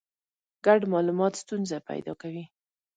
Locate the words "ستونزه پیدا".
1.41-2.13